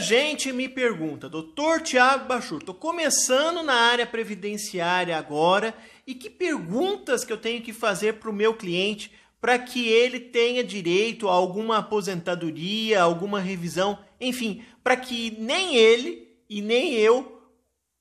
[0.00, 5.74] Muita gente me pergunta, doutor Tiago Bachur, estou começando na área previdenciária agora
[6.06, 10.18] e que perguntas que eu tenho que fazer para o meu cliente para que ele
[10.18, 17.38] tenha direito a alguma aposentadoria, alguma revisão, enfim, para que nem ele e nem eu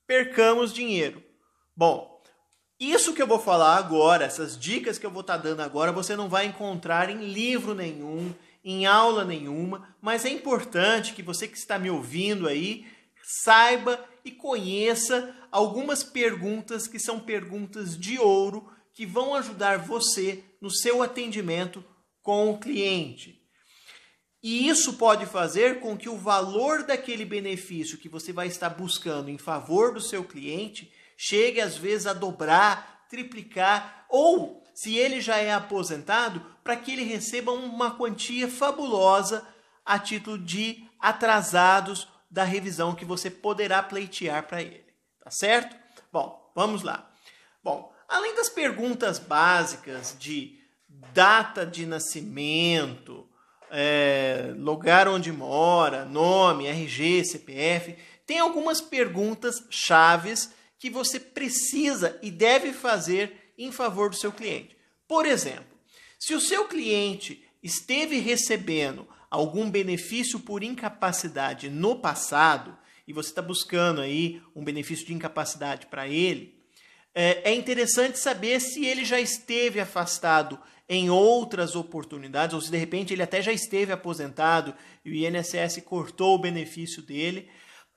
[0.07, 1.21] percamos dinheiro.
[1.75, 2.23] Bom,
[2.79, 5.91] isso que eu vou falar agora, essas dicas que eu vou estar tá dando agora,
[5.91, 8.33] você não vai encontrar em livro nenhum,
[8.63, 12.85] em aula nenhuma, mas é importante que você que está me ouvindo aí
[13.43, 20.69] saiba e conheça algumas perguntas que são perguntas de ouro que vão ajudar você no
[20.69, 21.83] seu atendimento
[22.21, 23.39] com o cliente.
[24.41, 29.29] E isso pode fazer com que o valor daquele benefício que você vai estar buscando
[29.29, 35.37] em favor do seu cliente chegue às vezes a dobrar, triplicar ou, se ele já
[35.37, 39.45] é aposentado, para que ele receba uma quantia fabulosa
[39.85, 44.85] a título de atrasados da revisão que você poderá pleitear para ele.
[45.21, 45.75] Tá certo?
[46.11, 47.11] Bom, vamos lá.
[47.63, 50.57] Bom, Além das perguntas básicas de
[51.13, 53.29] data de nascimento,
[53.69, 57.95] é, lugar onde mora, nome, RG, CPF,
[58.25, 64.75] tem algumas perguntas chaves que você precisa e deve fazer em favor do seu cliente.
[65.05, 65.77] Por exemplo,
[66.17, 73.41] se o seu cliente esteve recebendo algum benefício por incapacidade no passado e você está
[73.41, 76.57] buscando aí um benefício de incapacidade para ele,
[77.13, 82.77] é, é interessante saber se ele já esteve afastado em outras oportunidades, ou se de
[82.77, 87.49] repente ele até já esteve aposentado e o INSS cortou o benefício dele,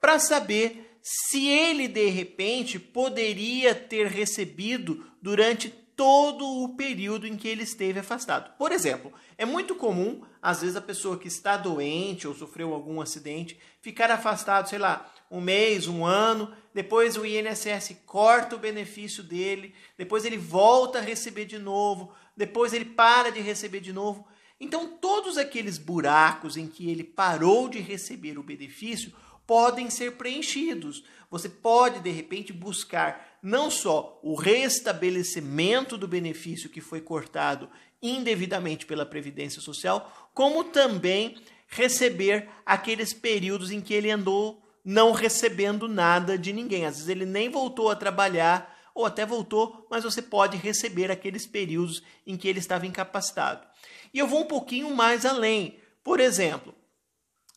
[0.02, 7.46] para saber se ele de repente poderia ter recebido durante todo o período em que
[7.46, 8.56] ele esteve afastado.
[8.58, 13.00] Por exemplo, é muito comum, às vezes, a pessoa que está doente ou sofreu algum
[13.00, 19.22] acidente ficar afastado, sei lá, um mês, um ano, depois o INSS corta o benefício
[19.22, 24.26] dele, depois ele volta a receber de novo, depois ele para de receber de novo.
[24.58, 29.12] Então, todos aqueles buracos em que ele parou de receber o benefício
[29.46, 31.04] podem ser preenchidos.
[31.30, 37.68] Você pode, de repente, buscar não só o restabelecimento do benefício que foi cortado
[38.02, 41.36] indevidamente pela Previdência Social, como também
[41.68, 46.84] receber aqueles períodos em que ele andou não recebendo nada de ninguém.
[46.84, 51.46] Às vezes ele nem voltou a trabalhar, ou até voltou, mas você pode receber aqueles
[51.46, 53.66] períodos em que ele estava incapacitado.
[54.12, 55.78] E eu vou um pouquinho mais além.
[56.04, 56.74] Por exemplo,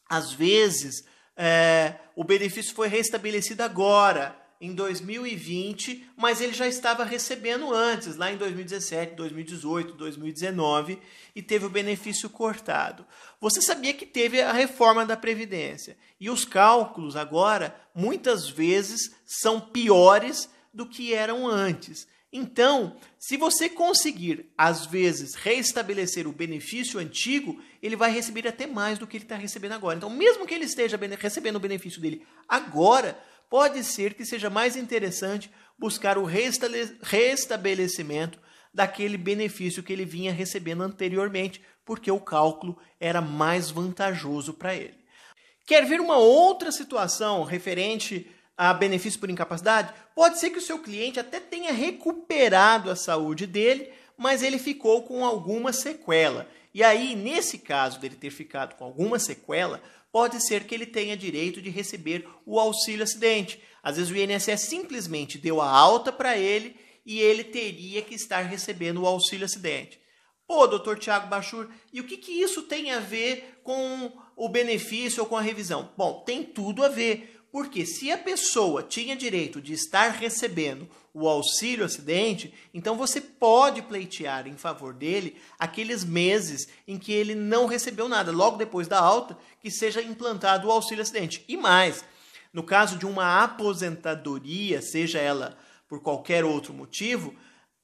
[0.07, 7.73] às vezes é, o benefício foi restabelecido agora, em 2020, mas ele já estava recebendo
[7.73, 10.99] antes, lá em 2017, 2018, 2019,
[11.35, 13.05] e teve o benefício cortado.
[13.39, 15.97] Você sabia que teve a reforma da Previdência.
[16.19, 22.07] E os cálculos agora, muitas vezes, são piores do que eram antes.
[22.37, 28.99] Então, se você conseguir, às vezes, reestabelecer o benefício antigo, ele vai receber até mais
[28.99, 29.95] do que ele está recebendo agora.
[29.95, 33.17] Então, mesmo que ele esteja recebendo o benefício dele agora,
[33.49, 38.37] pode ser que seja mais interessante buscar o restabelecimento
[38.73, 45.05] daquele benefício que ele vinha recebendo anteriormente, porque o cálculo era mais vantajoso para ele.
[45.65, 49.93] Quer ver uma outra situação referente a benefício por incapacidade?
[50.15, 55.03] Pode ser que o seu cliente até tenha recuperado a saúde dele, mas ele ficou
[55.03, 56.47] com alguma sequela.
[56.73, 61.15] E aí, nesse caso dele ter ficado com alguma sequela, pode ser que ele tenha
[61.15, 63.61] direito de receber o auxílio acidente.
[63.83, 68.41] Às vezes o INSS simplesmente deu a alta para ele e ele teria que estar
[68.41, 69.99] recebendo o auxílio acidente.
[70.47, 75.23] Pô, doutor Tiago Bachur, e o que, que isso tem a ver com o benefício
[75.23, 75.91] ou com a revisão?
[75.97, 77.41] Bom, tem tudo a ver.
[77.55, 83.81] Porque se a pessoa tinha direito de estar recebendo o auxílio acidente, então você pode
[83.81, 88.99] pleitear em favor dele aqueles meses em que ele não recebeu nada, logo depois da
[88.99, 91.45] alta, que seja implantado o auxílio acidente.
[91.47, 92.03] E mais,
[92.51, 95.57] no caso de uma aposentadoria, seja ela
[95.87, 97.33] por qualquer outro motivo,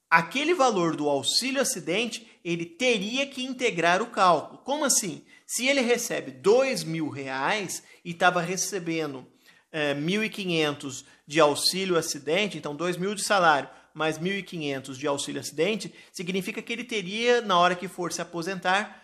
[0.09, 4.59] aquele valor do auxílio acidente ele teria que integrar o cálculo.
[4.65, 5.23] Como assim?
[5.47, 9.25] Se ele recebe dois mil reais e estava recebendo
[9.71, 16.61] é, 1.500 de auxílio acidente, então 2.000 de salário mais 1.500 de auxílio acidente, significa
[16.61, 19.01] que ele teria, na hora que for se aposentar,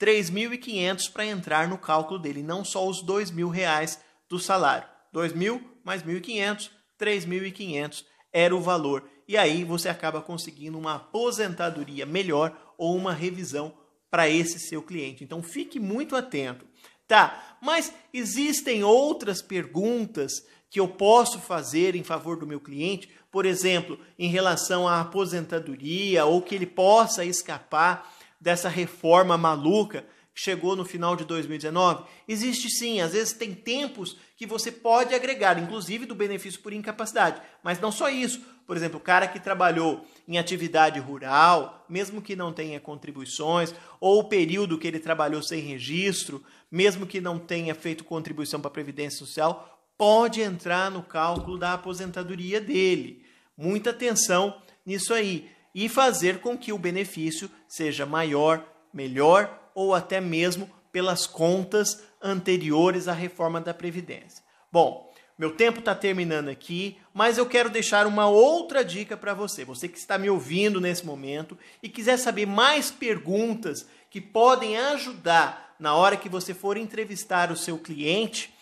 [0.00, 4.88] 3.500 para entrar no cálculo dele, não só os 2.000 reais do salário.
[5.14, 9.08] 2.000 mais 1.500, 3.500 era o valor.
[9.28, 13.74] E aí você acaba conseguindo uma aposentadoria melhor ou uma revisão
[14.10, 15.22] para esse seu cliente.
[15.22, 16.66] Então fique muito atento.
[17.10, 23.44] Tá, mas existem outras perguntas que eu posso fazer em favor do meu cliente, por
[23.44, 28.08] exemplo, em relação à aposentadoria ou que ele possa escapar
[28.40, 30.06] dessa reforma maluca
[30.42, 32.04] chegou no final de 2019?
[32.26, 37.42] Existe sim, às vezes tem tempos que você pode agregar, inclusive do benefício por incapacidade.
[37.62, 38.40] Mas não só isso.
[38.66, 44.20] Por exemplo, o cara que trabalhou em atividade rural, mesmo que não tenha contribuições, ou
[44.20, 48.72] o período que ele trabalhou sem registro, mesmo que não tenha feito contribuição para a
[48.72, 53.26] Previdência Social, pode entrar no cálculo da aposentadoria dele.
[53.58, 55.50] Muita atenção nisso aí.
[55.74, 58.64] E fazer com que o benefício seja maior,
[58.94, 64.44] melhor ou até mesmo pelas contas anteriores à reforma da Previdência.
[64.70, 69.64] Bom, meu tempo está terminando aqui, mas eu quero deixar uma outra dica para você.
[69.64, 75.74] Você que está me ouvindo nesse momento e quiser saber mais perguntas que podem ajudar
[75.78, 78.52] na hora que você for entrevistar o seu cliente,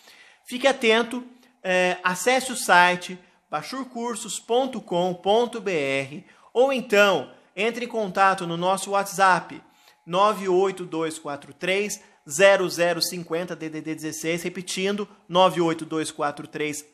[0.49, 1.23] Fique atento,
[1.61, 3.19] é, acesse o site
[3.51, 9.61] bachurcursos.com.br ou então entre em contato no nosso WhatsApp
[10.09, 16.85] 98243 0050 DDD 16, repetindo 98243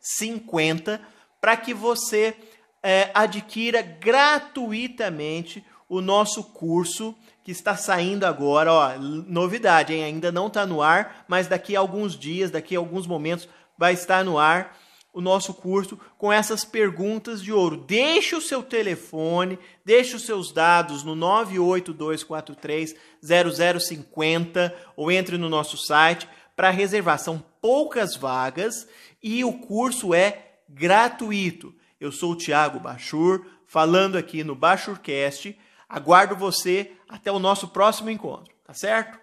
[0.00, 1.00] 0050
[1.40, 2.36] para que você
[2.82, 10.04] é, adquira gratuitamente o nosso curso que está saindo agora, ó, novidade, hein?
[10.04, 13.92] ainda não está no ar, mas daqui a alguns dias, daqui a alguns momentos, vai
[13.94, 14.76] estar no ar
[15.12, 17.76] o nosso curso com essas perguntas de ouro.
[17.76, 25.76] Deixe o seu telefone, deixe os seus dados no 98243 0050 ou entre no nosso
[25.76, 27.18] site para reservar.
[27.18, 28.88] São poucas vagas
[29.22, 31.74] e o curso é gratuito.
[32.00, 35.56] Eu sou o Thiago Bachur, falando aqui no Bachurcast
[35.92, 39.20] Aguardo você até o nosso próximo encontro, tá certo?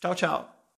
[0.00, 0.53] Tchau, tchau.